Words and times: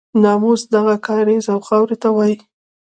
ناموس 0.23 0.61
دغه 0.75 0.95
کاریز 1.07 1.45
او 1.53 1.59
خاورې 1.67 1.95
ته 2.01 2.09
وایي. 2.15 2.35